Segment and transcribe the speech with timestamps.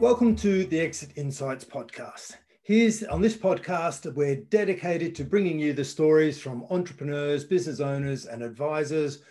[0.00, 2.36] Welcome to the Exit Insights podcast.
[2.62, 8.26] Here's on this podcast, we're dedicated to bringing you the stories from entrepreneurs, business owners,
[8.26, 9.22] and advisors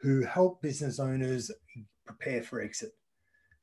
[0.00, 1.52] who help business owners
[2.06, 2.90] prepare for exit.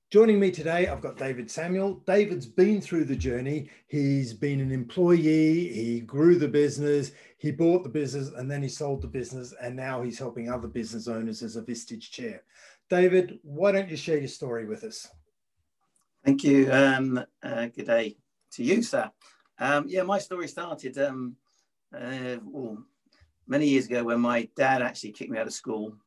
[0.09, 2.01] Joining me today, I've got David Samuel.
[2.07, 3.69] David's been through the journey.
[3.87, 8.69] He's been an employee, he grew the business, he bought the business, and then he
[8.69, 12.43] sold the business, and now he's helping other business owners as a Vistage chair.
[12.89, 15.09] David, why don't you share your story with us?
[16.23, 16.71] Thank you.
[16.71, 18.15] Um, uh, good day
[18.53, 19.11] to you, sir.
[19.59, 21.35] Um, yeah, my story started um,
[21.93, 22.37] uh,
[23.45, 25.97] many years ago when my dad actually kicked me out of school.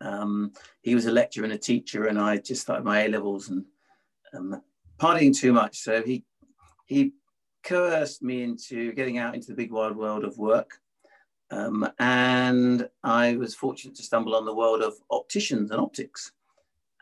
[0.00, 3.48] Um, he was a lecturer and a teacher, and I just started my A levels
[3.48, 3.64] and
[4.32, 4.62] um,
[4.96, 5.78] partying too much.
[5.78, 6.24] So he
[6.86, 7.12] he
[7.64, 10.78] coerced me into getting out into the big wide world of work.
[11.50, 16.30] Um, and I was fortunate to stumble on the world of opticians and optics.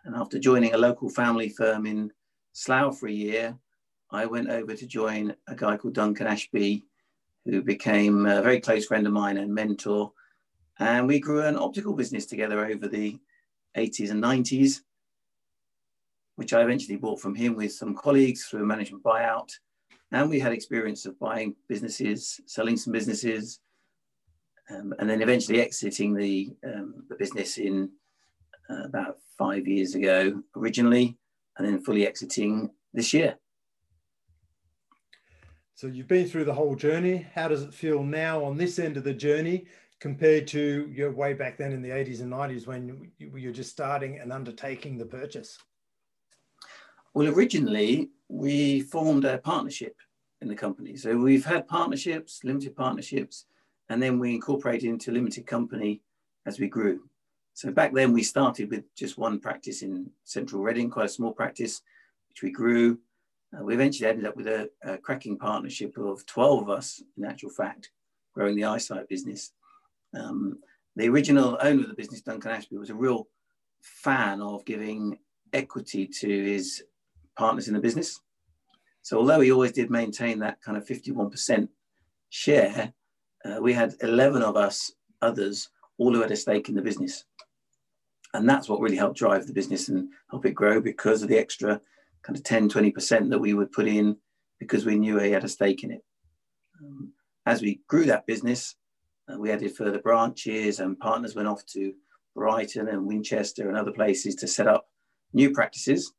[0.05, 2.13] And after joining a local family firm in
[2.53, 3.59] Slough for a year,
[4.11, 6.85] I went over to join a guy called Duncan Ashby,
[7.47, 10.13] who became a very close friend of mine and mentor.
[10.79, 13.19] And we grew an optical business together over the
[13.77, 14.83] 80s and 90s,
[16.37, 19.51] which I eventually bought from him with some colleagues through a management buyout.
[20.13, 23.61] And we had experience of buying businesses, selling some businesses,
[24.71, 27.91] um, and then eventually exiting the, um, the business in
[28.71, 31.17] uh, about five years ago originally,
[31.57, 33.37] and then fully exiting this year.
[35.75, 37.27] So you've been through the whole journey.
[37.35, 39.67] How does it feel now on this end of the journey
[39.99, 43.71] compared to your way back then in the 80s and 90s when you were just
[43.71, 45.59] starting and undertaking the purchase?
[47.13, 49.97] Well, originally we formed a partnership
[50.41, 50.97] in the company.
[50.97, 53.47] So we've had partnerships, limited partnerships,
[53.89, 56.03] and then we incorporated into limited company
[56.47, 57.01] as we grew.
[57.55, 61.33] So back then we started with just one practice in central Reading, quite a small
[61.33, 61.83] practice,
[62.29, 62.99] which we grew.
[63.57, 67.25] Uh, we eventually ended up with a, a, cracking partnership of 12 of us, in
[67.25, 67.91] actual fact,
[68.35, 69.53] growing the Eyesite business.
[70.15, 70.59] Um,
[70.97, 73.29] the original owner of the business, Duncan Ashby, was a real
[73.81, 75.19] fan of giving
[75.53, 76.83] equity to his
[77.39, 78.21] partners in the business.
[79.03, 81.69] So although he always did maintain that kind of 51%
[82.31, 82.93] share,
[83.45, 84.91] uh, we had 11 of us
[85.23, 85.69] others
[85.99, 87.25] all who had a stake in the business.
[88.35, 91.39] And that's what really helped drive the business and help it grow because of the
[91.39, 91.81] extra
[92.25, 94.17] kind of 10, 20% that we would put in
[94.59, 96.05] because we knew he had a stake in it.
[96.83, 97.13] Um,
[97.47, 98.75] as we grew that business,
[99.33, 101.95] uh, we added further branches and partners went off to
[102.35, 104.89] Brighton and Winchester and other places to set up
[105.33, 106.13] new practices.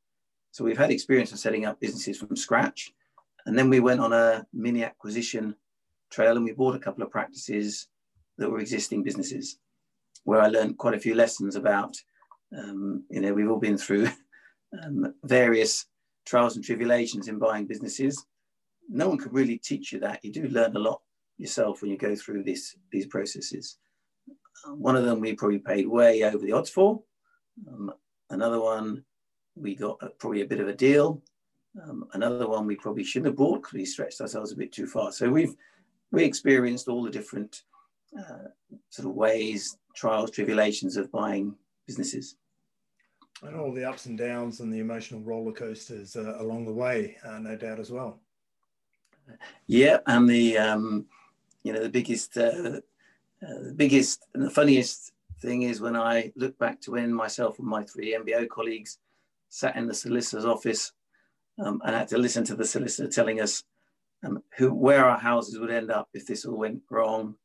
[0.51, 2.93] So we've had experience of setting up businesses from scratch.
[3.45, 5.53] And then we went on a mini acquisition
[6.11, 7.87] trail and we bought a couple of practices
[8.37, 9.57] that were existing businesses
[10.25, 11.95] where I learned quite a few lessons about,
[12.55, 14.09] um, you know, we've all been through
[14.83, 15.85] um, various
[16.25, 18.25] trials and tribulations in buying businesses.
[18.89, 20.23] No one can really teach you that.
[20.23, 21.01] You do learn a lot
[21.37, 23.77] yourself when you go through this, these processes.
[24.67, 27.01] one of them we probably paid way over the odds for.
[27.67, 27.93] Um,
[28.29, 29.03] another one
[29.55, 31.21] we got a, probably a bit of a deal.
[31.83, 34.87] Um, another one we probably shouldn't have bought because we stretched ourselves a bit too
[34.87, 35.11] far.
[35.11, 35.55] So we've
[36.11, 37.63] we experienced all the different
[38.17, 38.49] uh,
[38.89, 41.55] sort of ways, trials, tribulations of buying
[41.87, 42.35] businesses.
[43.43, 47.17] And all the ups and downs and the emotional roller coasters uh, along the way,
[47.25, 48.19] uh, no doubt as well.
[49.67, 51.05] Yeah, and the um,
[51.63, 52.79] you know the biggest, uh,
[53.41, 55.11] uh, the biggest and the funniest
[55.41, 58.99] thing is when I look back to when myself and my three MBO colleagues
[59.49, 60.91] sat in the solicitor's office
[61.59, 63.63] um, and had to listen to the solicitor telling us
[64.23, 67.35] um, who where our houses would end up if this all went wrong,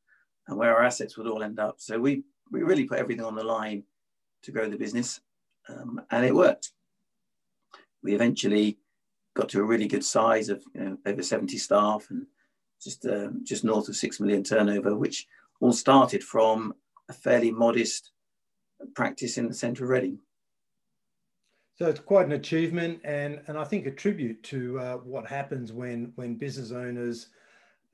[0.48, 1.76] and where our assets would all end up.
[1.78, 3.84] So we, we really put everything on the line
[4.42, 5.20] to grow the business
[5.68, 6.72] um, and it worked.
[8.02, 8.78] We eventually
[9.34, 12.26] got to a really good size of you know, over 70 staff and
[12.82, 15.26] just, um, just north of 6 million turnover, which
[15.60, 16.74] all started from
[17.08, 18.12] a fairly modest
[18.94, 20.18] practice in the centre of Reading.
[21.78, 25.72] So it's quite an achievement and, and I think a tribute to uh, what happens
[25.72, 27.28] when, when business owners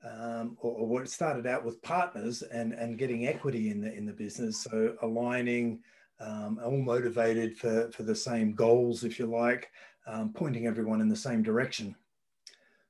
[0.07, 4.05] um, or, or, what started out with partners and, and getting equity in the, in
[4.05, 4.61] the business.
[4.61, 5.79] So aligning,
[6.19, 9.69] um, all motivated for, for the same goals, if you like,
[10.07, 11.95] um, pointing everyone in the same direction.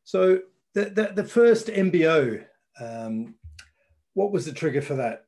[0.04, 0.40] So
[0.74, 2.44] the, the, the first MBO,
[2.80, 3.36] um,
[4.14, 5.26] what was the trigger for that?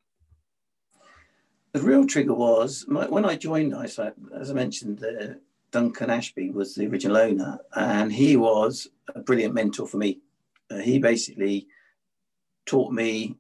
[1.74, 5.34] The real trigger was my, when I joined Eyesite, as I mentioned, uh,
[5.72, 10.20] Duncan Ashby was the original owner, and he was a brilliant mentor for me.
[10.72, 11.68] Uh, he basically
[12.70, 13.36] taught me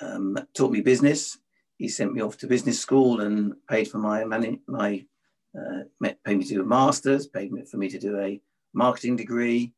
[0.00, 1.38] um, taught me business.
[1.78, 5.06] He sent me off to business school and paid for my my
[5.58, 8.40] uh, paid me to do a master's, paid me for me to do a
[8.74, 9.72] marketing degree,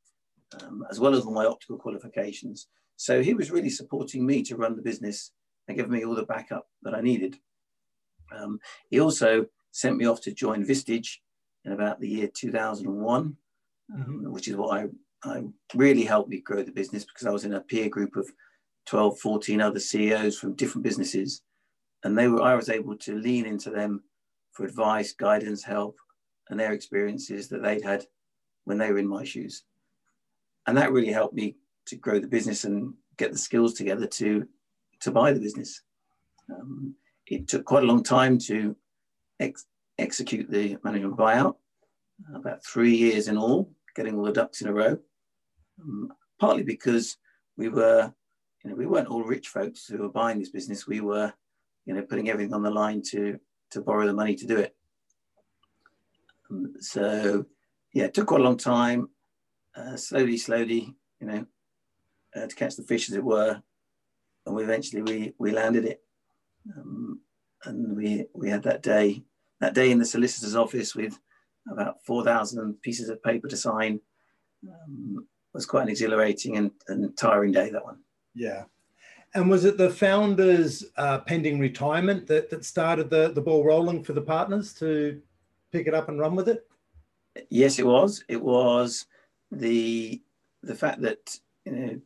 [0.61, 2.67] um, as well as all my optical qualifications.
[2.97, 5.31] So he was really supporting me to run the business
[5.69, 7.37] and giving me all the backup that I needed.
[8.37, 8.59] Um,
[8.91, 11.19] he also sent me off to join Vistage
[11.65, 13.37] in about the year 2001, um,
[13.97, 14.33] mm-hmm.
[14.33, 14.87] which is what I,
[15.23, 18.29] I really helped me grow the business because I was in a peer group of
[18.89, 21.43] 12, 14 other CEOs from different businesses.
[22.05, 24.03] And they were, I was able to lean into them
[24.53, 25.97] for advice, guidance, help,
[26.49, 28.07] and their experiences that they'd had
[28.65, 29.65] when they were in my shoes.
[30.67, 31.57] And that really helped me
[31.87, 34.47] to grow the business and get the skills together to,
[35.01, 35.83] to buy the business.
[36.51, 36.95] Um,
[37.27, 38.75] it took quite a long time to
[39.39, 39.67] ex-
[39.99, 41.57] execute the management buyout,
[42.35, 44.99] about three years in all, getting all the ducks in a row.
[45.83, 47.19] Um, partly because
[47.57, 48.13] we were,
[48.63, 50.87] you know, we weren't all rich folks who were buying this business.
[50.87, 51.33] We were,
[51.87, 53.39] you know, putting everything on the line to
[53.71, 54.75] to borrow the money to do it.
[56.51, 57.45] Um, so,
[57.93, 59.11] yeah, it took quite a long time.
[59.77, 61.47] Uh, slowly, slowly, you know,
[62.35, 63.63] uh, to catch the fish, as it were,
[64.47, 66.03] and we eventually we we landed it.
[66.77, 67.21] Um,
[67.65, 69.23] and we we had that day
[69.61, 71.19] that day in the solicitor's office with
[71.71, 74.01] about 4,000 pieces of paper to sign.
[74.67, 77.99] Um, was quite an exhilarating and, and tiring day, that one.
[78.35, 78.65] Yeah.
[79.35, 84.03] And was it the founder's uh, pending retirement that, that started the, the ball rolling
[84.03, 85.21] for the partners to
[85.71, 86.67] pick it up and run with it?
[87.51, 88.25] Yes, it was.
[88.29, 89.07] It was
[89.51, 90.21] the
[90.63, 92.01] the fact that you know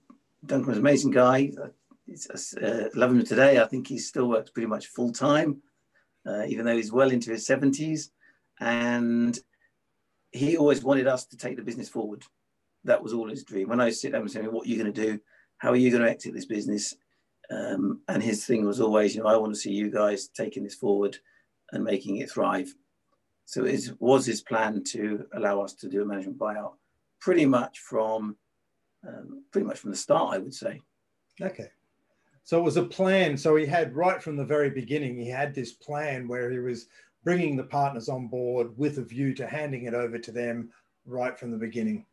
[0.44, 1.52] Duncan was an amazing guy.
[1.58, 3.60] I uh, love him today.
[3.60, 5.62] I think he still works pretty much full time
[6.26, 8.10] uh, even though he's well into his 70s.
[8.60, 9.38] And
[10.30, 12.24] he always wanted us to take the business forward.
[12.84, 13.68] That was all his dream.
[13.68, 15.20] When I sit down and say, What are you going to do?
[15.62, 16.96] How are you going to exit this business?
[17.48, 20.64] Um, and his thing was always, you know, I want to see you guys taking
[20.64, 21.16] this forward
[21.70, 22.74] and making it thrive.
[23.44, 26.72] So it was his plan to allow us to do a management buyout
[27.20, 28.36] pretty much from
[29.06, 30.80] um, pretty much from the start, I would say.
[31.40, 31.68] Okay.
[32.42, 33.36] So it was a plan.
[33.36, 36.88] So he had right from the very beginning, he had this plan where he was
[37.22, 40.70] bringing the partners on board with a view to handing it over to them
[41.06, 42.04] right from the beginning.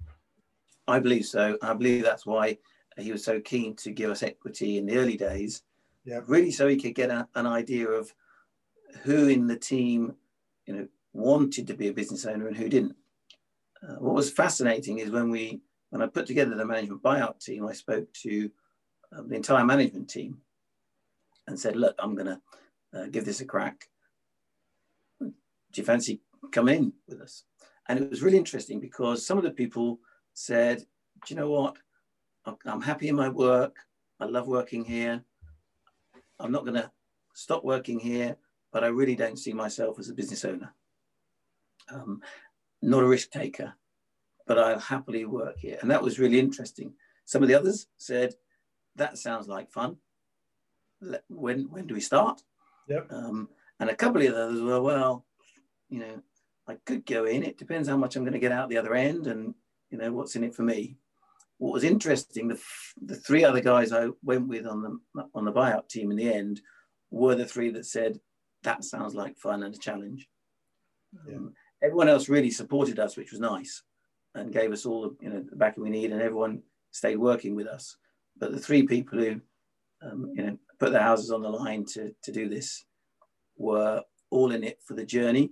[0.88, 1.58] I believe so.
[1.64, 2.60] I believe that's why
[3.02, 5.64] he was so keen to give us equity in the early days.
[6.06, 6.22] Yeah.
[6.28, 8.14] Really, so he could get a, an idea of
[9.04, 10.16] who in the team,
[10.66, 12.96] you know, wanted to be a business owner and who didn't.
[13.82, 17.66] Uh, what was fascinating is when we, when I put together the management buyout team,
[17.66, 18.50] I spoke to
[19.16, 20.38] um, the entire management team
[21.48, 22.42] and said, look, I'm going to
[22.94, 23.90] uh, give this a crack.
[25.20, 25.32] Do
[25.74, 26.22] you fancy
[26.52, 27.44] come in with us?
[27.88, 30.00] And it was really interesting because some of the people
[30.34, 30.80] said,
[31.26, 31.78] do you know what?
[32.66, 33.76] I'm happy in my work.
[34.20, 35.24] I love working here.
[36.40, 36.92] I'm not going to
[37.34, 38.38] stop working here,
[38.72, 40.74] but I really don't see myself as a business owner.
[41.92, 42.22] Um,
[42.82, 43.74] not a risk taker,
[44.48, 45.78] but I'll happily work here.
[45.82, 46.94] And that was really interesting.
[47.26, 48.36] Some of the others said,
[48.96, 49.98] that sounds like fun.
[51.30, 52.42] When when do we start?
[52.90, 53.08] Yep.
[53.12, 53.50] Um,
[53.80, 55.26] and a couple of others were, well,
[55.90, 56.22] you know,
[56.68, 57.44] I could go in.
[57.44, 59.56] It depends how much I'm going to get out the other end, and
[59.90, 60.98] you know what's in it for me.
[61.60, 62.60] What was interesting, the
[63.02, 64.82] the three other guys I went with on
[65.14, 66.62] the on the buyout team in the end
[67.12, 68.20] were the three that said
[68.64, 70.28] that sounds like fun and a challenge.
[71.28, 71.36] Yeah.
[71.38, 73.84] Um, everyone else really supported us, which was nice,
[74.36, 77.56] and gave us all the you know the backing we need, and everyone stayed working
[77.56, 77.96] with us.
[78.38, 79.42] But the three people who,
[80.02, 82.86] um, you know, put their houses on the line to, to do this
[83.58, 84.02] were
[84.32, 85.52] all in it for the journey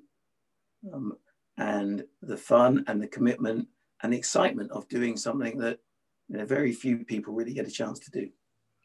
[0.94, 1.14] um,
[1.58, 3.68] and the fun and the commitment
[4.02, 5.80] and the excitement of doing something that
[6.30, 8.30] you know, very few people really get a chance to do.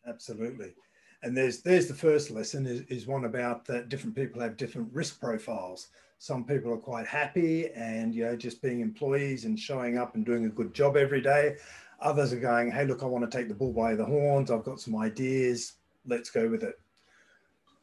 [0.06, 0.74] Absolutely.
[1.22, 4.88] And there's there's the first lesson is, is one about that different people have different
[4.92, 5.88] risk profiles.
[6.18, 10.26] Some people are quite happy and you know just being employees and showing up and
[10.26, 11.56] doing a good job every day.
[12.00, 14.50] Others are going, hey, look, I want to take the bull by the horns.
[14.50, 15.74] I've got some ideas.
[16.04, 16.74] Let's go with it.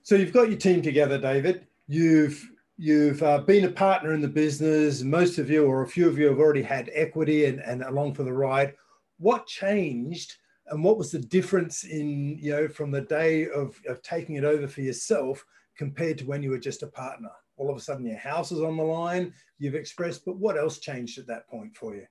[0.03, 1.67] So you've got your team together, David.
[1.87, 5.01] You've you've uh, been a partner in the business.
[5.01, 8.15] Most of you, or a few of you, have already had equity and, and along
[8.15, 8.73] for the ride.
[9.19, 10.35] What changed,
[10.67, 14.43] and what was the difference in you know from the day of, of taking it
[14.43, 15.45] over for yourself
[15.77, 17.29] compared to when you were just a partner?
[17.57, 19.33] All of a sudden, your house is on the line.
[19.57, 22.07] You've expressed, but what else changed at that point for you?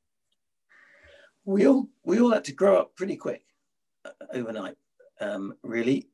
[1.49, 3.43] we all we all had to grow up pretty quick
[4.05, 4.77] uh, overnight,
[5.23, 6.07] um, really,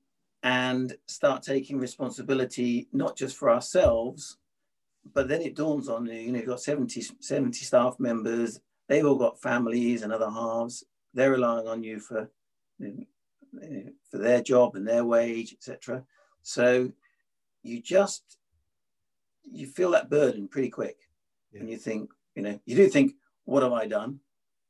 [0.44, 4.38] and start taking responsibility not just for ourselves,
[5.12, 6.12] but then it dawns on you.
[6.12, 8.60] You know, you've got 70, 70 staff members.
[8.88, 10.84] They've all got families and other halves.
[11.14, 12.30] They're relying on you for
[12.78, 13.06] you
[13.52, 16.04] know, for their job and their wage, etc.
[16.42, 16.92] So
[17.62, 18.38] you just
[19.42, 20.96] you feel that burden pretty quick,
[21.52, 21.60] yeah.
[21.60, 23.14] and you think, you know, you do think,
[23.44, 24.20] what have I done?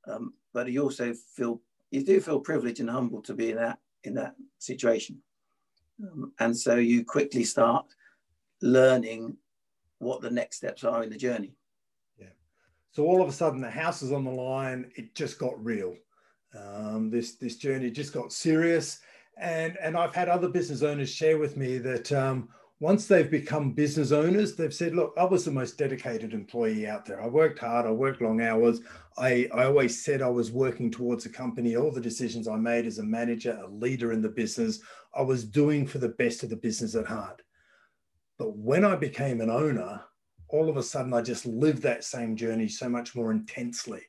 [0.07, 3.79] um, but you also feel you do feel privileged and humbled to be in that
[4.05, 5.19] in that situation,
[6.03, 7.87] um, and so you quickly start
[8.63, 9.37] learning
[9.99, 11.55] what the next steps are in the journey.
[12.95, 14.91] So all of a sudden, the house is on the line.
[14.95, 15.97] It just got real.
[16.57, 19.01] Um, this this journey just got serious,
[19.37, 22.49] and and I've had other business owners share with me that um,
[22.79, 27.05] once they've become business owners, they've said, look, I was the most dedicated employee out
[27.05, 27.21] there.
[27.23, 28.81] I worked hard, I worked long hours.
[29.17, 31.77] I, I always said I was working towards a company.
[31.77, 34.81] All the decisions I made as a manager, a leader in the business,
[35.15, 37.43] I was doing for the best of the business at heart.
[38.39, 40.03] But when I became an owner,
[40.55, 44.03] all of a sudden I just lived that same journey so much more intensely.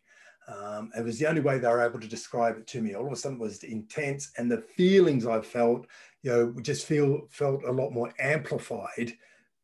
[0.48, 2.94] Um, it was the only way they were able to describe it to me.
[2.94, 5.88] All of a sudden, it was intense, and the feelings I felt,
[6.22, 9.14] you know, just feel felt a lot more amplified.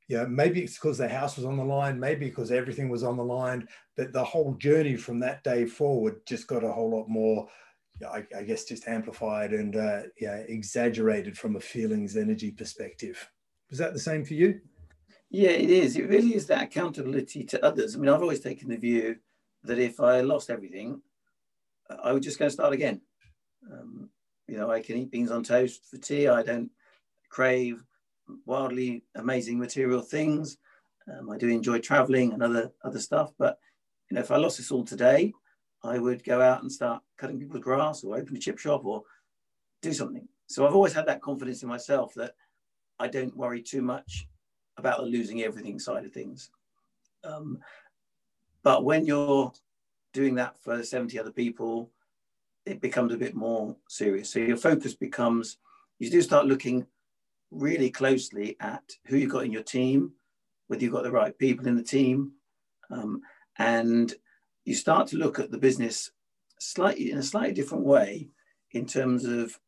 [0.08, 3.04] You know, maybe it's because the house was on the line, maybe because everything was
[3.04, 6.90] on the line, but the whole journey from that day forward just got a whole
[6.90, 7.48] lot more.
[8.04, 13.30] I, I guess just amplified and uh, yeah, exaggerated from a feelings energy perspective.
[13.70, 14.60] Was that the same for you?
[15.34, 15.96] Yeah, it is.
[15.96, 17.96] It really is that accountability to others.
[17.96, 19.16] I mean, I've always taken the view
[19.64, 21.02] that if I lost everything,
[22.04, 23.00] I would just go start again.
[23.72, 24.10] Um,
[24.50, 26.28] you know, I can eat beans on toast for tea.
[26.28, 26.70] I don't
[27.30, 27.82] crave
[28.46, 30.58] wildly amazing material things.
[31.08, 33.32] Um, I do enjoy traveling and other other stuff.
[33.40, 33.58] But
[34.10, 35.32] you know, if I lost this all today,
[35.82, 39.04] I would go out and start cutting people's grass or open a chip shop or
[39.82, 40.28] do something.
[40.48, 42.36] So I've always had that confidence in myself that
[43.00, 44.28] I don't worry too much
[44.78, 46.50] about the losing everything side of things.
[47.24, 47.60] Um,
[48.64, 49.52] but when you're
[50.14, 51.92] doing that for 70 other people,
[52.66, 54.30] it becomes a bit more serious.
[54.30, 55.58] So your focus becomes,
[56.00, 56.86] you do start looking
[57.50, 60.14] really closely at who you've got in your team,
[60.68, 62.32] whether you've got the right people in the team,
[62.92, 63.22] um,
[63.58, 64.14] and
[64.66, 66.12] you start to look at the business
[66.60, 68.30] slightly in a slightly different way
[68.72, 69.60] in terms of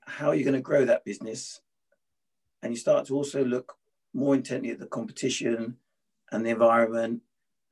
[0.00, 1.60] how you're going to grow that business.
[2.62, 3.76] And you start to also look
[4.14, 5.76] more intently at the competition
[6.30, 7.22] and the environment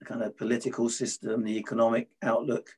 [0.01, 2.71] the kind of political system, the economic outlook,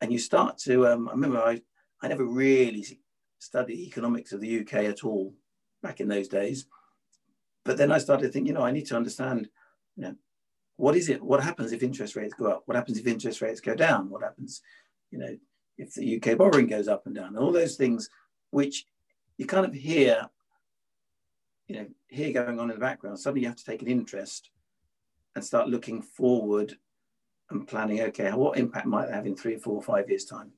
[0.00, 0.86] and you start to.
[0.86, 1.60] Um, I remember I,
[2.00, 3.00] I never really
[3.38, 5.34] studied economics of the UK at all
[5.82, 6.66] back in those days,
[7.64, 9.48] but then I started thinking, you know, I need to understand,
[9.96, 10.14] you know,
[10.76, 11.22] what is it?
[11.22, 12.62] What happens if interest rates go up?
[12.66, 14.10] What happens if interest rates go down?
[14.10, 14.62] What happens,
[15.10, 15.36] you know,
[15.76, 17.36] if the UK borrowing goes up and down?
[17.36, 18.08] all those things,
[18.50, 18.86] which
[19.38, 20.28] you kind of hear,
[21.68, 23.18] you know, hear going on in the background.
[23.18, 24.50] Suddenly you have to take an interest
[25.34, 26.76] and start looking forward
[27.50, 30.52] and planning, okay, what impact might that have in three, four, five years' time?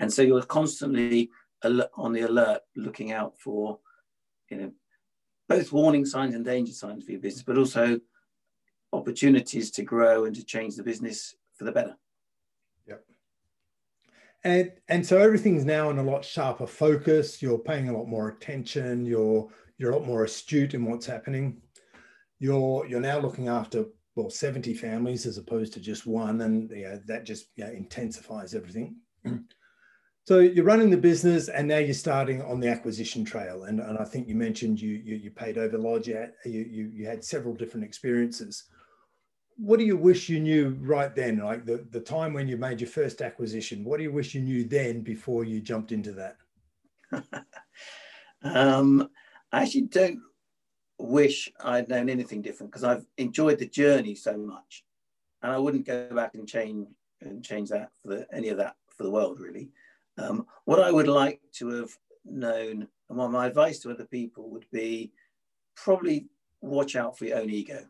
[0.00, 1.30] And so you're constantly
[1.62, 3.78] on the alert, looking out for,
[4.50, 4.72] you know,
[5.48, 8.00] both warning signs and danger signs for your business, but also
[8.92, 11.96] opportunities to grow and to change the business for the better.
[12.86, 13.04] Yep.
[14.44, 17.40] And and so everything's now in a lot sharper focus.
[17.40, 19.06] You're paying a lot more attention.
[19.06, 19.48] You're
[19.78, 21.60] you're a lot more astute in what's happening.
[22.38, 26.84] You're you're now looking after well 70 families as opposed to just one and you
[26.84, 28.96] know, that just you know, intensifies everything.
[30.24, 33.98] So you're running the business and now you're starting on the acquisition trail and, and
[33.98, 37.54] i think you mentioned you you, you paid over lodge you, you you had several
[37.54, 38.64] different experiences.
[39.56, 42.80] What do you wish you knew right then like the, the time when you made
[42.80, 43.82] your first acquisition?
[43.82, 46.36] What do you wish you knew then before you jumped into that?
[48.44, 49.08] Um,
[49.52, 50.20] i actually don't
[50.98, 54.84] wish I'd known anything different because I've enjoyed the journey so much,
[55.42, 56.88] and I wouldn't go back and change
[57.20, 59.70] and change that for the, any of that for the world really.
[60.18, 61.90] Um, what I would like to have
[62.24, 65.12] known, and what my advice to other people would be,
[65.74, 66.26] probably
[66.60, 67.84] watch out for your own ego.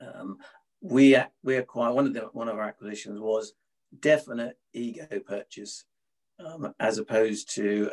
[0.00, 0.38] Um,
[0.80, 3.52] we we acquired one of the one of our acquisitions was
[4.00, 5.84] definite ego purchase,
[6.44, 7.90] um, as opposed to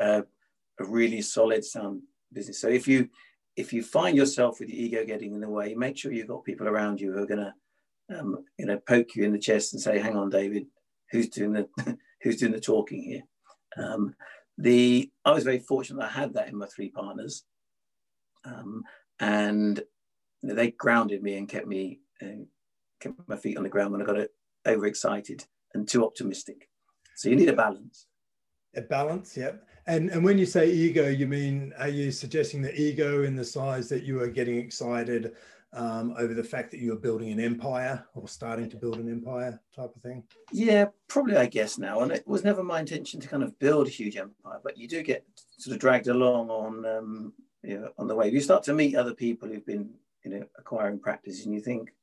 [0.79, 2.01] a really solid sound
[2.33, 2.59] business.
[2.59, 3.09] So if you
[3.55, 6.45] if you find yourself with your ego getting in the way, make sure you've got
[6.45, 9.73] people around you who are going to, um, you know, poke you in the chest
[9.73, 10.65] and say, "Hang on, David,
[11.11, 13.21] who's doing the who's doing the talking here?"
[13.77, 14.15] Um,
[14.57, 17.43] the I was very fortunate I had that in my three partners,
[18.45, 18.83] um,
[19.19, 19.81] and
[20.41, 22.45] they grounded me and kept me uh,
[22.99, 24.27] kept my feet on the ground when I got
[24.67, 26.69] overexcited and too optimistic.
[27.15, 28.07] So you need a balance.
[28.75, 29.63] A balance, yep.
[29.89, 33.43] And and when you say ego, you mean are you suggesting the ego in the
[33.43, 35.35] size that you are getting excited
[35.73, 39.11] um, over the fact that you are building an empire or starting to build an
[39.11, 40.23] empire type of thing?
[40.51, 41.37] Yeah, probably.
[41.37, 44.15] I guess now, and it was never my intention to kind of build a huge
[44.15, 45.25] empire, but you do get
[45.57, 48.29] sort of dragged along on um, you know, on the way.
[48.29, 49.89] You start to meet other people who've been
[50.23, 51.95] you know acquiring practice, and you think,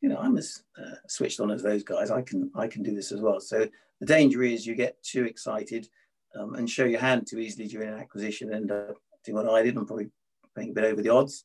[0.00, 2.10] you know, I'm as uh, switched on as those guys.
[2.10, 3.38] I can I can do this as well.
[3.38, 3.68] So
[4.00, 5.88] the danger is you get too excited
[6.36, 8.92] um, and show your hand too easily during an acquisition and uh,
[9.24, 9.76] doing what I did.
[9.76, 10.10] I'm probably
[10.56, 11.44] paying a bit over the odds,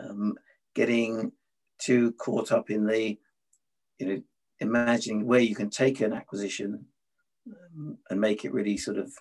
[0.00, 0.34] um,
[0.74, 1.32] getting
[1.80, 3.18] too caught up in the,
[3.98, 4.22] you know,
[4.60, 6.86] imagining where you can take an acquisition
[7.48, 9.12] um, and make it really sort of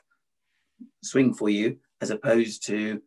[1.03, 3.01] swing for you, as opposed to,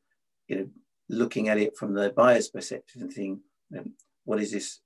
[0.49, 0.69] you know,
[1.09, 3.41] looking at it from the buyer's perspective and thinking,
[4.25, 4.81] what is this?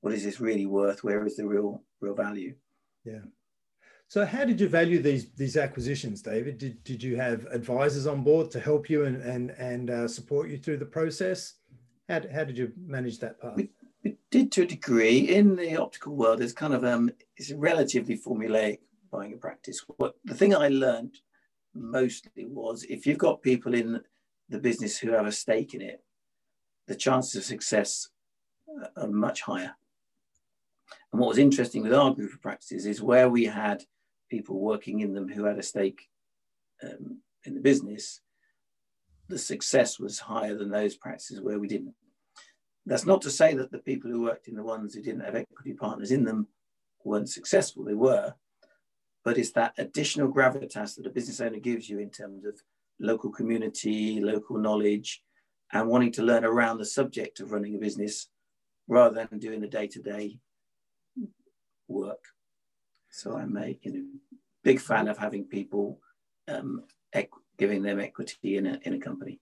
[0.00, 1.02] What is this really worth?
[1.02, 2.54] Where is the real real value?
[3.04, 3.20] Yeah.
[4.08, 6.58] So how did you value these these acquisitions, David?
[6.58, 10.50] Did, did you have advisors on board to help you and and, and uh, support
[10.50, 11.54] you through the process?
[12.08, 13.56] How, how did you manage that part?
[13.56, 13.70] We,
[14.04, 15.18] we did to a degree.
[15.18, 18.78] In the optical world, it's kind of um, it's relatively formulaic
[19.10, 19.84] buying a practice.
[19.96, 21.16] What the thing I learned
[21.74, 24.00] mostly was if you've got people in
[24.48, 26.04] the business who have a stake in it,
[26.86, 28.10] the chances of success
[28.96, 29.74] are much higher.
[31.14, 33.84] And what was interesting with our group of practices is where we had
[34.28, 36.08] people working in them who had a stake
[36.82, 38.20] um, in the business,
[39.28, 41.94] the success was higher than those practices where we didn't.
[42.84, 45.36] That's not to say that the people who worked in the ones who didn't have
[45.36, 46.48] equity partners in them
[47.04, 48.34] weren't successful, they were.
[49.24, 52.60] But it's that additional gravitas that a business owner gives you in terms of
[52.98, 55.22] local community, local knowledge,
[55.72, 58.30] and wanting to learn around the subject of running a business
[58.88, 60.40] rather than doing the day to day
[61.88, 62.24] work.
[63.10, 64.04] So I'm a you know,
[64.62, 66.00] big fan of having people
[66.48, 66.84] um,
[67.58, 69.40] giving them equity in a, in a company.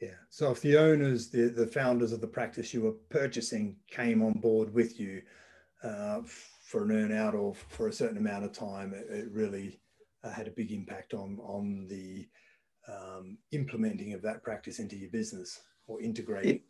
[0.00, 0.18] Yeah.
[0.30, 4.32] So if the owners, the, the founders of the practice you were purchasing came on
[4.32, 5.22] board with you
[5.84, 6.22] uh,
[6.64, 9.80] for an earn out or for a certain amount of time, it, it really
[10.24, 12.26] uh, had a big impact on, on the
[12.88, 16.60] um, implementing of that practice into your business or integrating.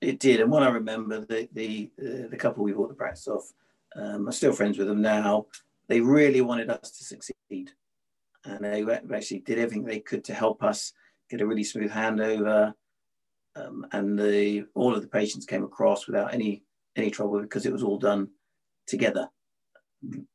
[0.00, 0.40] It, it did.
[0.40, 3.52] And what I remember, the, the, uh, the couple we bought the practice off,
[3.96, 5.46] um, I'm still friends with them now.
[5.88, 7.70] They really wanted us to succeed,
[8.44, 10.92] and they actually did everything they could to help us
[11.28, 12.72] get a really smooth handover.
[13.56, 16.62] Um, and the all of the patients came across without any
[16.96, 18.28] any trouble because it was all done
[18.86, 19.28] together.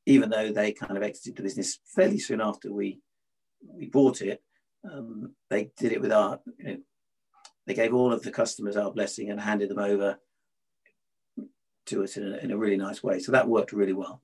[0.05, 2.99] Even though they kind of exited the business fairly soon after we
[3.65, 4.41] we bought it,
[4.91, 6.39] um, they did it with our.
[6.57, 6.77] You know,
[7.67, 10.19] they gave all of the customers our blessing and handed them over
[11.85, 13.19] to us in a, in a really nice way.
[13.19, 14.21] So that worked really well.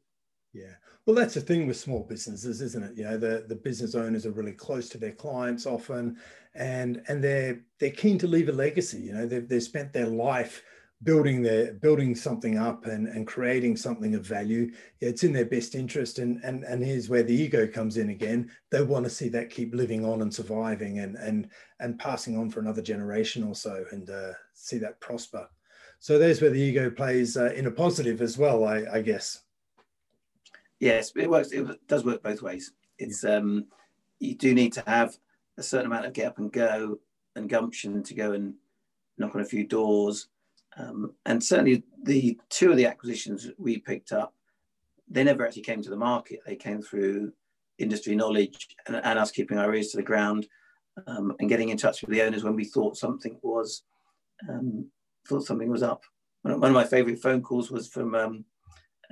[0.53, 0.73] Yeah.
[1.05, 2.97] Well, that's the thing with small businesses, isn't it?
[2.97, 6.17] You know, the, the business owners are really close to their clients often,
[6.53, 8.99] and and they're they're keen to leave a legacy.
[8.99, 10.61] You know, they've they've spent their life
[11.03, 14.71] building their building something up and, and creating something of value.
[14.99, 18.51] It's in their best interest, and and and here's where the ego comes in again.
[18.69, 22.51] They want to see that keep living on and surviving and and and passing on
[22.51, 25.49] for another generation or so, and uh, see that prosper.
[26.01, 29.43] So there's where the ego plays uh, in a positive as well, I, I, guess.
[30.79, 31.51] Yes, it works.
[31.51, 32.73] It does work both ways.
[32.97, 33.65] It's um,
[34.19, 35.15] you do need to have
[35.59, 36.97] a certain amount of get up and go
[37.35, 38.55] and gumption to go and
[39.19, 40.29] knock on a few doors.
[40.75, 44.33] Um, and certainly the two of the acquisitions we picked up,
[45.07, 46.39] they never actually came to the market.
[46.47, 47.31] They came through
[47.77, 50.47] industry knowledge and, and us keeping our ears to the ground
[51.05, 53.83] um, and getting in touch with the owners when we thought something was
[54.49, 54.89] um,
[55.27, 56.03] thought something was up.
[56.43, 58.45] One of my favorite phone calls was from um,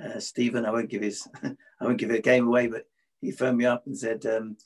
[0.03, 0.65] uh, Stephen.
[0.65, 2.85] I won't give his, I won't give a game away, but
[3.21, 4.57] he phoned me up and said, um,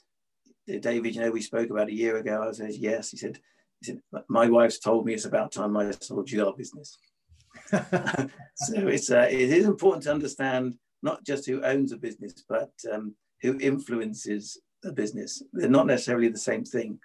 [0.67, 3.39] "David, you know, we spoke about a year ago." I said, "Yes." He said,
[3.81, 6.97] "He said my wife's told me it's about time I sold you our business."
[7.71, 12.71] so it's uh, it is important to understand not just who owns a business, but
[12.91, 15.43] um, who influences a business.
[15.51, 16.99] They're not necessarily the same thing.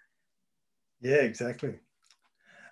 [1.00, 1.74] Yeah, exactly.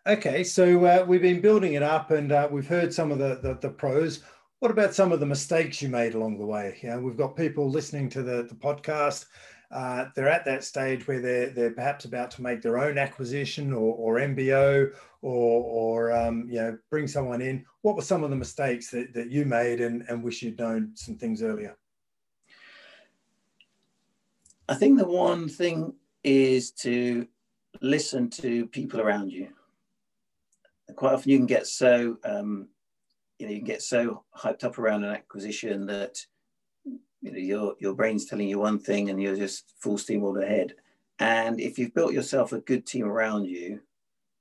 [0.06, 3.40] Okay, so uh, we've been building it up, and uh, we've heard some of the,
[3.42, 4.22] the, the pros.
[4.60, 6.78] What about some of the mistakes you made along the way?
[6.80, 9.26] You know, we've got people listening to the, the podcast.
[9.72, 13.72] Uh, they're at that stage where they're they're perhaps about to make their own acquisition
[13.72, 14.92] or, or MBO
[15.22, 17.64] or or um, you know bring someone in.
[17.82, 20.92] What were some of the mistakes that, that you made and, and wish you'd known
[20.94, 21.76] some things earlier?
[24.68, 27.26] I think the one thing is to
[27.80, 29.48] listen to people around you
[30.96, 32.68] quite often you can get so um,
[33.38, 36.18] you know you can get so hyped up around an acquisition that
[36.85, 40.40] you know your your brain's telling you one thing and you're just full steam all
[40.42, 40.74] ahead.
[41.18, 43.80] And if you've built yourself a good team around you,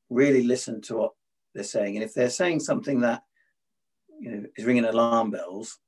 [0.10, 1.14] really listen to what
[1.54, 1.96] they're saying.
[1.96, 3.24] And if they're saying something that
[4.20, 5.80] you know is ringing alarm bells,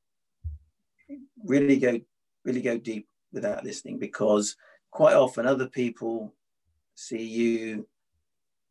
[1.43, 1.99] really go
[2.43, 4.55] really go deep without listening because
[4.91, 6.33] quite often other people
[6.95, 7.87] see you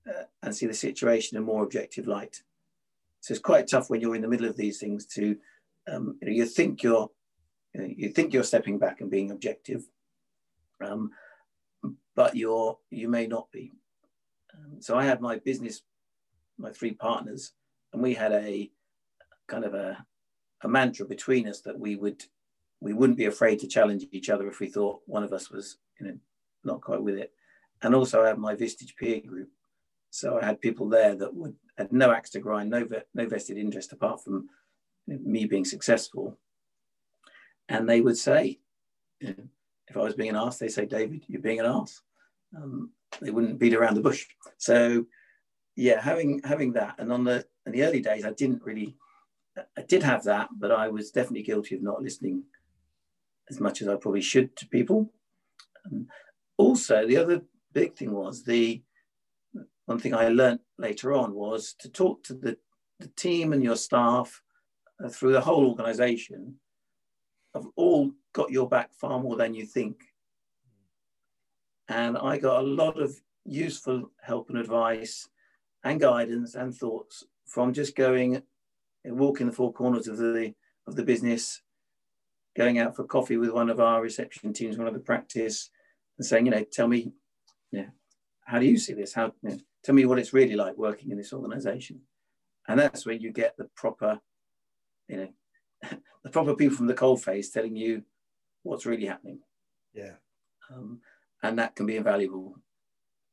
[0.08, 2.42] uh, and see the situation in a more objective light.
[3.20, 5.36] So it's quite tough when you're in the middle of these things to
[5.88, 7.10] um, you, know, you think you're
[7.74, 9.84] you, know, you, think you're stepping back and being objective,
[10.84, 11.10] um,
[12.14, 13.72] but you're you may not be.
[14.54, 15.82] Um, so I had my business,
[16.58, 17.52] my three partners,
[17.92, 18.70] and we had a
[19.46, 20.04] kind of a,
[20.62, 22.24] a mantra between us that we would
[22.80, 25.78] we wouldn't be afraid to challenge each other if we thought one of us was
[26.00, 26.16] you know
[26.64, 27.32] not quite with it.
[27.82, 29.50] And also I had my Vistage peer group.
[30.16, 33.58] So I had people there that would had no axe to grind, no, no vested
[33.58, 34.48] interest apart from
[35.06, 36.38] me being successful.
[37.68, 38.58] And they would say,
[39.20, 42.00] if I was being an ass, they say, David, you're being an ass.
[42.56, 44.24] Um, they wouldn't beat around the bush.
[44.56, 45.04] So
[45.74, 46.94] yeah, having having that.
[46.98, 48.96] And on the in the early days, I didn't really
[49.76, 52.44] I did have that, but I was definitely guilty of not listening
[53.50, 55.12] as much as I probably should to people.
[55.84, 56.06] Um,
[56.56, 57.42] also, the other
[57.74, 58.82] big thing was the
[59.86, 62.56] one thing I learned later on was to talk to the,
[63.00, 64.42] the team and your staff
[65.02, 66.56] uh, through the whole organization
[67.54, 70.02] have all got your back far more than you think.
[71.88, 75.28] And I got a lot of useful help and advice
[75.84, 78.42] and guidance and thoughts from just going
[79.04, 80.52] and walking the four corners of the
[80.88, 81.62] of the business,
[82.56, 85.70] going out for coffee with one of our reception teams, one of the practice,
[86.18, 87.12] and saying, you know, tell me,
[87.72, 87.86] know,
[88.46, 89.12] how do you see this?
[89.12, 92.00] How you know, tell me what it's really like working in this organization.
[92.68, 94.20] And that's where you get the proper,
[95.08, 95.28] you know,
[96.24, 98.02] the proper people from the cold face telling you
[98.62, 99.40] what's really happening.
[99.94, 100.14] Yeah.
[100.72, 101.00] Um,
[101.42, 102.58] and that can be invaluable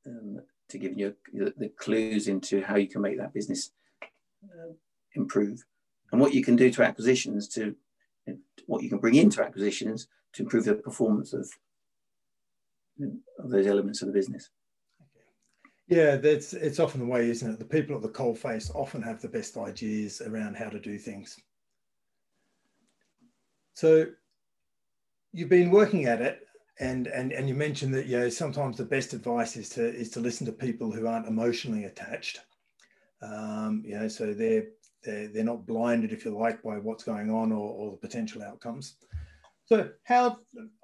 [0.05, 3.71] um, to give you the, the, clues into how you can make that business
[4.03, 4.73] uh,
[5.15, 5.63] improve
[6.11, 7.75] and what you can do to acquisitions to
[8.67, 11.49] what you can bring into acquisitions to improve the performance of,
[13.39, 14.49] of those elements of the business.
[15.93, 17.59] Yeah, that's it's often the way, isn't it?
[17.59, 20.97] The people at the coal face often have the best ideas around how to do
[20.97, 21.39] things.
[23.75, 24.07] So
[25.33, 26.47] you've been working at it
[26.79, 30.09] and and and you mentioned that you know sometimes the best advice is to is
[30.11, 32.39] to listen to people who aren't emotionally attached.
[33.21, 34.65] Um, you know, so they're
[35.03, 38.41] they're, they're not blinded, if you like, by what's going on or, or the potential
[38.41, 38.95] outcomes.
[39.65, 40.39] So how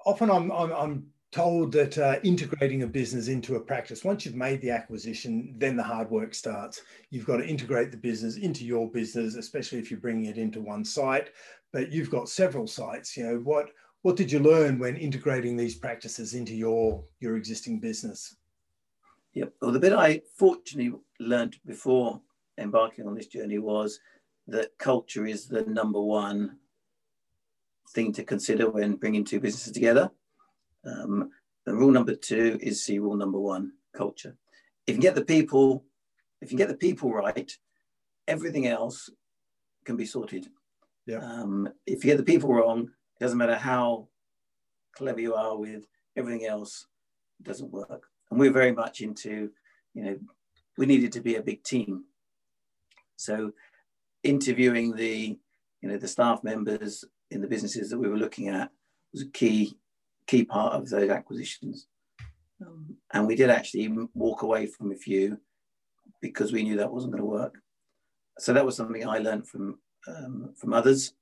[0.06, 4.34] often I'm, I'm, I'm told that uh, integrating a business into a practice, once you've
[4.34, 6.82] made the acquisition, then the hard work starts.
[7.10, 10.60] You've got to integrate the business into your business, especially if you're bringing it into
[10.60, 11.30] one site,
[11.72, 13.16] but you've got several sites.
[13.16, 13.70] You know, what,
[14.02, 18.34] what did you learn when integrating these practices into your, your existing business?
[19.34, 19.52] Yep.
[19.62, 22.20] Well, the bit I fortunately learned before
[22.58, 24.00] embarking on this journey was
[24.48, 26.56] that culture is the number one
[27.90, 30.10] thing to consider when bringing two businesses together.
[30.84, 31.30] Um,
[31.66, 34.36] and rule number two is see rule number one, culture.
[34.86, 35.84] If you get the people,
[36.40, 37.50] if you get the people right,
[38.26, 39.10] everything else
[39.84, 40.48] can be sorted.
[41.06, 41.18] Yeah.
[41.18, 44.08] Um, if you get the people wrong, it doesn't matter how
[44.96, 46.86] clever you are with everything else,
[47.40, 48.06] it doesn't work.
[48.30, 49.50] And we're very much into,
[49.94, 50.18] you know,
[50.76, 52.04] we needed to be a big team.
[53.16, 53.52] So
[54.22, 55.38] interviewing the,
[55.80, 58.70] you know, the staff members in the businesses that we were looking at
[59.12, 59.76] was a key
[60.30, 61.88] key part of those acquisitions.
[62.64, 65.38] Um, and we did actually walk away from a few
[66.20, 67.58] because we knew that wasn't going to work.
[68.38, 71.12] So that was something I learned from um, from others,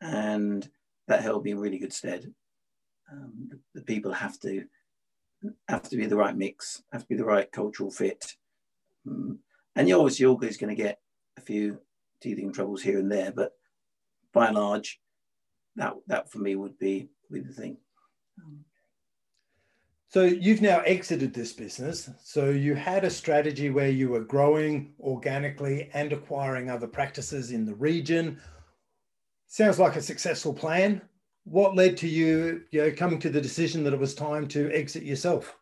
[0.00, 0.68] and
[1.08, 2.32] that held me in really good stead.
[3.10, 4.64] Um, the, the, people have to
[5.68, 8.36] have to be the right mix, have to be the right cultural fit,
[9.08, 9.40] um,
[9.74, 11.00] and you're obviously always going to get
[11.36, 11.78] a few
[12.20, 13.52] teething troubles here and there, but
[14.32, 15.00] by and large,
[15.76, 17.78] that that for me would be be the thing.
[20.14, 22.08] So you've now exited this business.
[22.22, 27.66] So you had a strategy where you were growing organically and acquiring other practices in
[27.66, 28.40] the region.
[29.48, 31.02] Sounds like a successful plan.
[31.42, 34.70] What led to you, you know, coming to the decision that it was time to
[34.72, 35.56] exit yourself?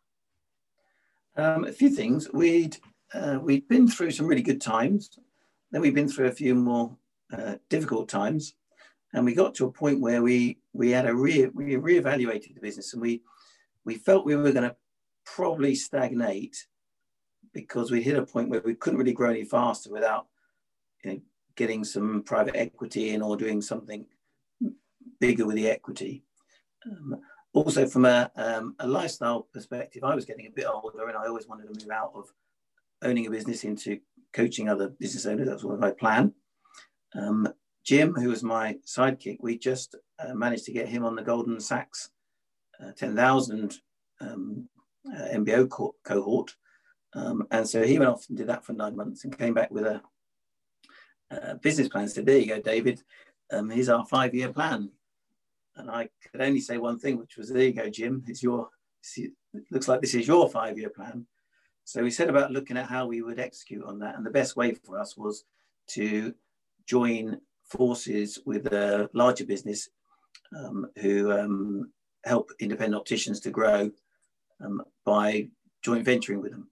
[1.37, 2.31] Um, a few things.
[2.33, 2.77] We'd
[3.15, 5.19] uh, we'd been through some really good times.
[5.71, 6.95] Then we've been through a few more
[7.33, 8.55] uh, difficult times,
[9.15, 12.61] and we got to a point where we we had a re we reevaluated the
[12.61, 13.23] business, and we
[13.85, 14.77] we felt we were going to
[15.25, 16.67] probably stagnate
[17.53, 20.27] because we hit a point where we couldn't really grow any faster without
[21.05, 21.21] you know,
[21.57, 24.07] getting some private equity in or doing something
[25.21, 26.25] bigger with the equity.
[26.87, 27.21] Um,
[27.53, 31.27] also, from a, um, a lifestyle perspective, I was getting a bit older and I
[31.27, 32.33] always wanted to move out of
[33.03, 33.99] owning a business into
[34.33, 35.49] coaching other business owners.
[35.49, 36.33] That was my plan.
[37.15, 37.53] Um,
[37.85, 41.61] Jim, who was my sidekick, we just uh, managed to get him on the Goldman
[41.61, 42.11] Sachs
[42.83, 43.79] uh, 10,000
[44.21, 44.69] um,
[45.07, 46.55] uh, MBO co cohort.
[47.15, 49.71] Um, and so he went off and did that for nine months and came back
[49.71, 50.01] with a,
[51.31, 52.09] a business plan.
[52.09, 53.03] Said, there you go, David.
[53.53, 54.91] um, here's our five year plan.
[55.77, 58.69] And I could only say one thing, which was, there you go, Jim, it's your,
[59.17, 59.33] it
[59.71, 61.27] looks like this is your five year plan.
[61.85, 64.17] So we set about looking at how we would execute on that.
[64.17, 65.45] And the best way for us was
[65.89, 66.35] to
[66.87, 69.89] join forces with a larger business
[71.01, 71.93] who um,
[72.25, 73.91] help independent opticians to grow
[74.65, 75.49] um, by
[75.83, 76.69] joint venturing with them.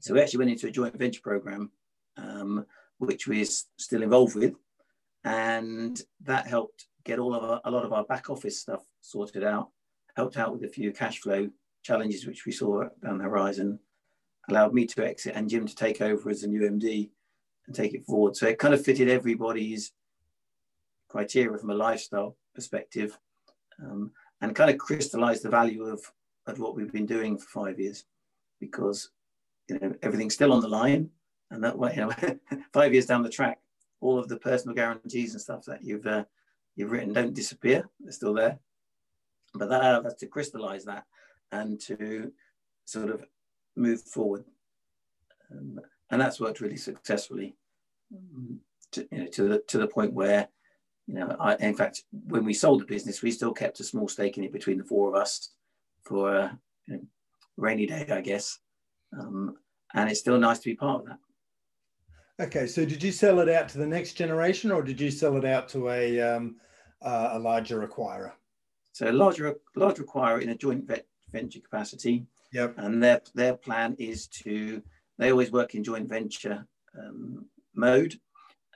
[0.00, 1.70] So we actually went into a joint venture program,
[2.16, 2.66] um,
[2.98, 4.54] which we're still involved with,
[5.24, 9.42] and that helped get all of our, a lot of our back office stuff sorted
[9.42, 9.70] out,
[10.16, 11.48] helped out with a few cash flow
[11.82, 13.78] challenges which we saw down the horizon,
[14.50, 17.10] allowed me to exit and Jim to take over as a new MD
[17.66, 18.36] and take it forward.
[18.36, 19.92] So it kind of fitted everybody's
[21.10, 23.18] criteria from a lifestyle perspective
[23.82, 26.00] um, and kind of crystallize the value of,
[26.46, 28.04] of what we've been doing for five years.
[28.60, 29.10] Because
[29.68, 31.08] you know everything's still on the line
[31.50, 32.12] and that way you know
[32.72, 33.58] five years down the track
[34.00, 36.24] all of the personal guarantees and stuff that you've uh,
[36.76, 38.58] you've written don't disappear they're still there.
[39.54, 41.04] But that us to crystallize that
[41.52, 42.32] and to
[42.84, 43.24] sort of
[43.76, 44.44] move forward.
[45.50, 47.56] Um, and that's worked really successfully
[48.14, 48.60] um,
[48.92, 50.48] to, you know, to the to the point where
[51.10, 54.06] you know I, in fact when we sold the business we still kept a small
[54.06, 55.50] stake in it between the four of us
[56.04, 57.02] for a you know,
[57.56, 58.58] rainy day i guess.
[59.18, 59.56] Um,
[59.94, 62.44] and it's still nice to be part of that.
[62.46, 65.36] Okay so did you sell it out to the next generation or did you sell
[65.36, 66.56] it out to a um,
[67.02, 68.32] uh, a larger acquirer?
[68.92, 70.88] So a larger large acquirer in a joint
[71.32, 72.26] venture capacity.
[72.52, 72.74] Yep.
[72.78, 74.82] And their their plan is to
[75.18, 76.66] they always work in joint venture
[76.98, 78.14] um, mode.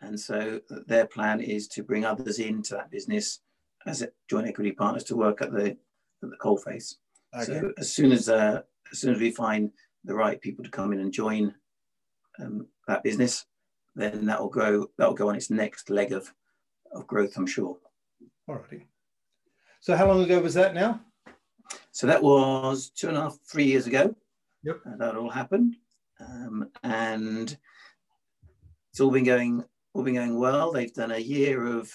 [0.05, 3.41] And so their plan is to bring others into that business
[3.87, 6.97] as joint equity partners to work at the at the coalface.
[7.35, 7.45] Okay.
[7.45, 8.63] So as soon as uh,
[8.93, 9.71] as soon as we find
[10.05, 11.55] the right people to come in and join
[12.41, 13.47] um, that business,
[13.95, 14.87] then that will grow.
[14.99, 16.33] That will go on its next leg of
[16.93, 17.77] of growth, I'm sure.
[18.49, 18.83] Alrighty.
[19.81, 21.01] So how long ago was that now?
[21.93, 24.15] So that was two and a half, three years ago.
[24.63, 24.81] Yep.
[24.99, 25.77] that all happened.
[26.21, 27.57] Um, and
[28.91, 29.65] it's all been going
[29.95, 30.73] all been going well.
[30.73, 31.91] They've done a year of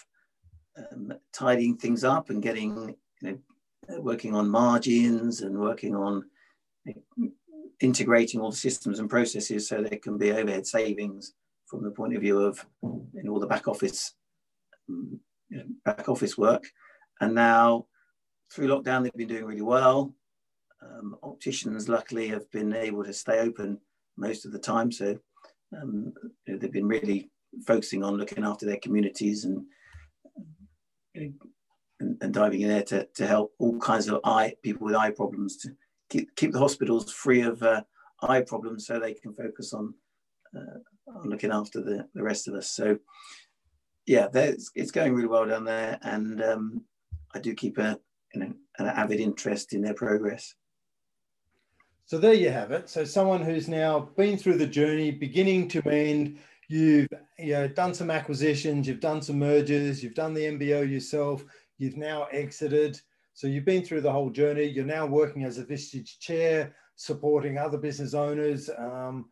[0.78, 6.24] um, tidying things up and getting you know working on margins and working on
[7.82, 11.34] integrating all the systems and processes so there can be overhead savings
[11.66, 14.16] from the point of view of you know, all the back office
[14.90, 16.66] um, you know, back office work.
[17.22, 17.86] And now
[18.52, 20.14] through lockdown, they've been doing really well.
[20.82, 23.80] Um, opticians, luckily, have been able to stay open
[24.18, 24.92] most of the time.
[24.92, 25.18] So
[25.80, 26.14] um,
[26.48, 27.30] they've been really
[27.66, 29.66] focusing on looking after their communities and
[31.16, 35.12] and, and, diving in there to, to help all kinds of eye people with eye
[35.12, 35.70] problems to
[36.10, 37.82] keep keep the hospitals free of uh,
[38.22, 39.94] eye problems so they can focus on
[40.56, 40.80] uh,
[41.16, 42.70] on looking after the, the rest of us.
[42.70, 42.98] So
[44.06, 46.86] yeah, it's going really well down there, and um,
[47.34, 48.00] I do keep a
[48.34, 50.56] you know an avid interest in their progress.
[52.06, 52.90] So there you have it.
[52.90, 57.94] So someone who's now been through the journey, beginning to end, you've you know, done
[57.94, 61.44] some acquisitions, you've done some mergers, you've done the MBO yourself,
[61.78, 63.02] you've now exited.
[63.34, 64.66] So you've been through the whole journey.
[64.66, 68.70] You're now working as a Vistage chair, supporting other business owners.
[68.78, 69.30] Um,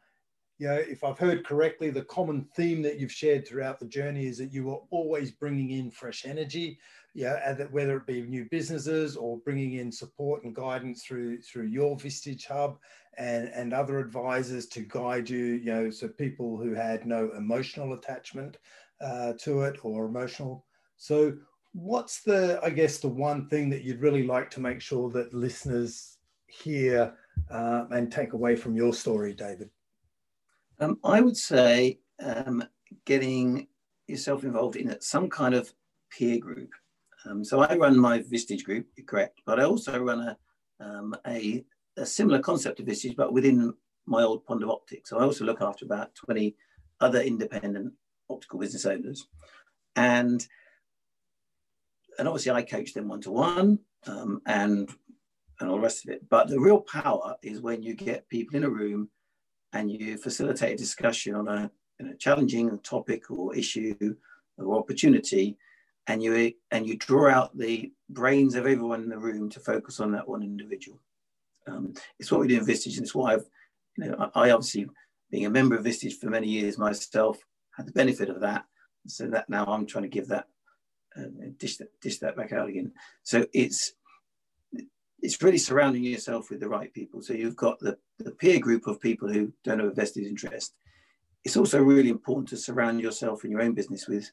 [0.57, 4.25] you know, if I've heard correctly, the common theme that you've shared throughout the journey
[4.25, 6.79] is that you are always bringing in fresh energy
[7.17, 11.97] yeah, whether it be new businesses or bringing in support and guidance through through your
[11.97, 12.77] Vistage Hub
[13.17, 17.93] and and other advisors to guide you, you know, so people who had no emotional
[17.93, 18.57] attachment
[19.01, 20.63] uh, to it or emotional.
[20.97, 21.35] So,
[21.73, 25.33] what's the, I guess, the one thing that you'd really like to make sure that
[25.33, 27.15] listeners hear
[27.49, 29.71] uh, and take away from your story, David?
[30.79, 32.63] Um, I would say um,
[33.05, 33.67] getting
[34.07, 35.73] yourself involved in some kind of
[36.11, 36.69] peer group.
[37.25, 40.37] Um, so I run my Vistage group, correct, but I also run a,
[40.79, 41.65] um, a,
[41.97, 43.73] a, similar concept of Vistage, but within
[44.05, 45.09] my old pond of optics.
[45.09, 46.55] So I also look after about 20
[47.01, 47.93] other independent
[48.29, 49.27] optical business owners.
[49.95, 50.45] And,
[52.19, 54.89] and obviously I coach them one-to-one um, and,
[55.59, 56.29] and all the rest of it.
[56.29, 59.09] But the real power is when you get people in a room
[59.73, 64.15] and you facilitate a discussion on a, a challenging topic or issue
[64.58, 65.58] or opportunity
[66.08, 69.99] and you and you draw out the brains of everyone in the room to focus
[69.99, 70.99] on that one individual.
[71.67, 73.45] Um, it's what we do in Vistage, and it's why I've,
[73.97, 74.88] you know, I, obviously,
[75.32, 77.38] being a member of Vistage for many years myself,
[77.75, 78.65] had the benefit of that.
[79.08, 80.47] So that now I'm trying to give that,
[81.17, 81.23] uh,
[81.58, 82.93] dish that, dish that back out again.
[83.23, 83.93] So it's
[85.21, 87.21] it's really surrounding yourself with the right people.
[87.21, 90.75] So you've got the, the peer group of people who don't have a vested interest.
[91.43, 94.30] It's also really important to surround yourself in your own business with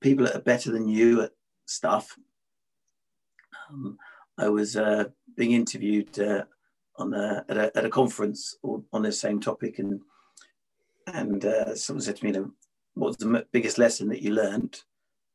[0.00, 1.32] people that are better than you at
[1.66, 2.16] stuff.
[3.68, 3.98] Um,
[4.38, 5.04] I was uh,
[5.36, 6.44] being interviewed uh,
[6.96, 10.00] on a, at, a, at a conference on this same topic, and
[11.08, 12.50] and uh, someone said to me, know,
[12.94, 14.82] "What's the biggest lesson that you learned?"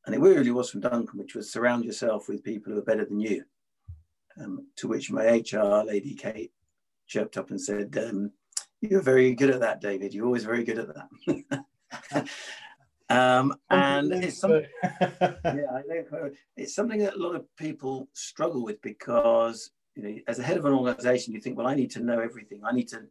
[0.06, 3.06] And it really was from Duncan, which was surround yourself with people who are better
[3.06, 3.44] than you.
[4.40, 6.52] Um, to which my HR lady Kate
[7.08, 8.32] chirped up and said, um,
[8.82, 10.14] "You're very good at that, David.
[10.14, 12.28] You're always very good at that."
[13.10, 14.66] um, and it's something,
[15.12, 15.82] yeah,
[16.56, 20.58] it's something that a lot of people struggle with because you know, as a head
[20.58, 22.62] of an organization, you think, well, I need to know everything.
[22.64, 23.04] I need to.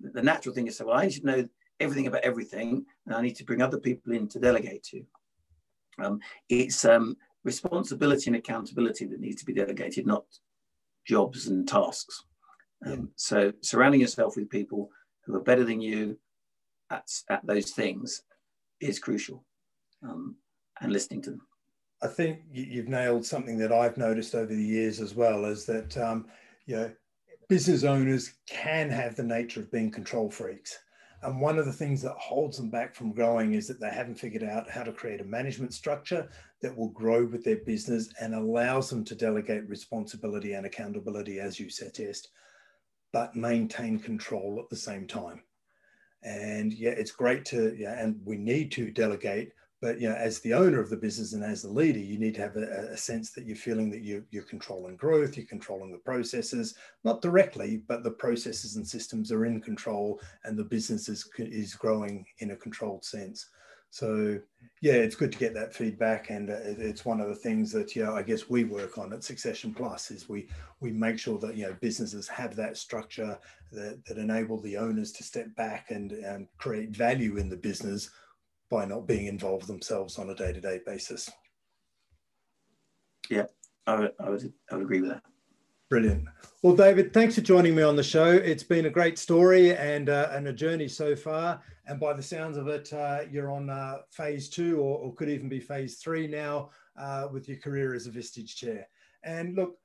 [0.00, 1.48] The natural thing is say, well, I need to know
[1.78, 5.04] everything about everything, and I need to bring other people in to delegate to.
[5.98, 10.24] Um, it's um, responsibility and accountability that needs to be delegated, not
[11.06, 12.24] jobs and tasks.
[12.84, 12.98] Um, yeah.
[13.16, 14.90] So surrounding yourself with people
[15.24, 16.18] who are better than you
[16.90, 18.22] at, at those things
[18.80, 19.44] is crucial
[20.02, 20.36] um,
[20.80, 21.40] and listening to them.
[22.02, 25.96] I think you've nailed something that I've noticed over the years as well is that,
[25.96, 26.26] um,
[26.66, 26.92] you know,
[27.48, 30.78] business owners can have the nature of being control freaks.
[31.26, 34.20] And one of the things that holds them back from growing is that they haven't
[34.20, 36.28] figured out how to create a management structure
[36.62, 41.58] that will grow with their business and allows them to delegate responsibility and accountability, as
[41.58, 42.28] you suggest,
[43.12, 45.42] but maintain control at the same time.
[46.22, 49.50] And yeah, it's great to, yeah, and we need to delegate,
[49.86, 52.34] but you know, as the owner of the business and as the leader, you need
[52.34, 55.92] to have a, a, sense that you're feeling that you, you're controlling growth, you're controlling
[55.92, 61.08] the processes, not directly, but the processes and systems are in control, and the business
[61.08, 63.46] is, is growing in a controlled sense.
[63.90, 64.40] So
[64.82, 67.94] yeah, it's good to get that feedback, and uh, it's one of the things that
[67.94, 70.48] you know I guess we work on at Succession Plus is we
[70.80, 73.38] we make sure that you know businesses have that structure
[73.70, 78.10] that, that enable the owners to step back and, and create value in the business
[78.70, 81.30] by not being involved themselves on a day-to-day basis.
[83.30, 83.46] Yeah,
[83.86, 85.22] I would, I would, I would agree with that.
[85.88, 86.24] Brilliant.
[86.62, 88.28] Well, David, thanks for joining me on the show.
[88.28, 91.62] It's been a great story and, uh, and a journey so far.
[91.86, 95.28] And by the sounds of it, uh, you're on uh, phase two or, or, could
[95.28, 98.88] even be phase three now uh, with your career as a Vistage chair.
[99.22, 99.76] And look,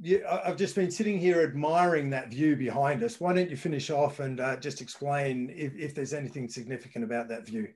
[0.00, 3.18] you, I've just been sitting here admiring that view behind us.
[3.18, 7.28] Why don't you finish off and uh, just explain if, if there's anything significant about
[7.28, 7.68] that view?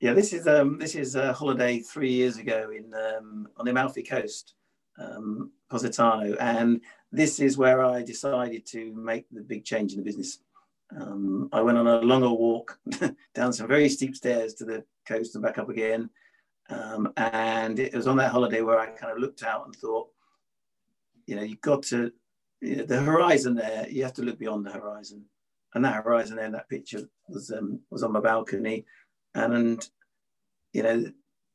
[0.00, 3.70] Yeah, this is um, this is a holiday three years ago in um, on the
[3.70, 4.54] Amalfi Coast,
[4.98, 6.80] um, Positano, and
[7.12, 10.38] this is where I decided to make the big change in the business.
[10.98, 12.78] Um, I went on a longer walk
[13.34, 16.08] down some very steep stairs to the coast and back up again,
[16.70, 20.08] um, and it was on that holiday where I kind of looked out and thought,
[21.26, 22.10] you know, you've got to
[22.62, 23.86] you know, the horizon there.
[23.90, 25.26] You have to look beyond the horizon,
[25.74, 28.86] and that horizon there, that picture was um, was on my balcony
[29.34, 29.88] and,
[30.72, 31.04] you know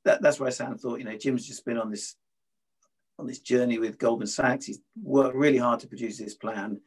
[0.06, 2.16] that, that's why Sam thought, you know, Jim's just been on this
[3.18, 4.66] on this journey with Goldman Sachs.
[4.66, 6.82] He's worked really hard to produce this plan.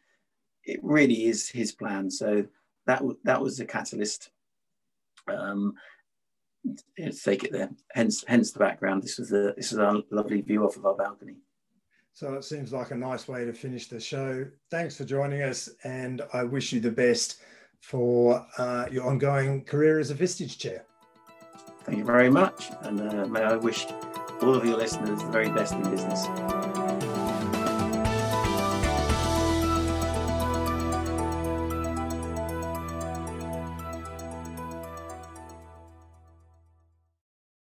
[0.65, 2.11] It really is his plan.
[2.11, 2.47] So
[2.87, 4.31] that that was the catalyst.
[5.27, 5.75] Um,
[6.99, 7.71] let's take it there.
[7.93, 9.03] Hence, hence the background.
[9.03, 11.37] This was the this is our lovely view off of our balcony.
[12.13, 14.45] So it seems like a nice way to finish the show.
[14.71, 17.41] Thanks for joining us, and I wish you the best
[17.81, 20.85] for uh, your ongoing career as a Vistage chair.
[21.85, 23.87] Thank you very much, and uh, may I wish
[24.43, 26.27] all of your listeners the very best in business.